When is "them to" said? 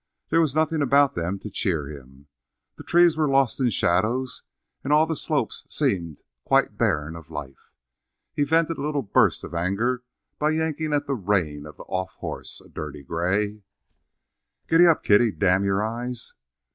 1.13-1.51